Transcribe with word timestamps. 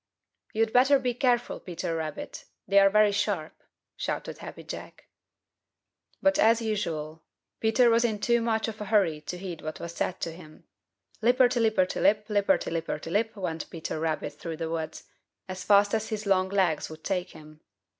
"You'd 0.51 0.73
better 0.73 0.97
be 0.97 1.13
careful, 1.13 1.59
Peter 1.59 1.95
Rabbit; 1.95 2.45
they're 2.67 2.89
very 2.89 3.11
sharp," 3.11 3.53
shouted 3.95 4.39
Happy 4.39 4.63
Jack. 4.63 5.05
But 6.23 6.39
as 6.39 6.59
usual, 6.59 7.21
Peter 7.59 7.91
was 7.91 8.03
in 8.03 8.17
too 8.19 8.41
much 8.41 8.67
of 8.67 8.81
a 8.81 8.85
hurry 8.85 9.21
to 9.21 9.37
heed 9.37 9.61
what 9.61 9.79
was 9.79 9.93
said 9.93 10.19
to 10.21 10.31
him. 10.31 10.63
Lipperty 11.21 11.59
lipperty 11.61 12.01
lip, 12.01 12.25
lipperty 12.29 12.71
lipperty 12.71 13.11
lip, 13.11 13.35
went 13.35 13.69
Peter 13.69 13.99
Rabbit 13.99 14.33
through 14.33 14.57
the 14.57 14.71
woods, 14.71 15.03
as 15.47 15.63
fast 15.63 15.93
as 15.93 16.09
his 16.09 16.25
long 16.25 16.49
legs 16.49 16.89
would 16.89 17.03
take 17.03 17.33
him. 17.33 17.59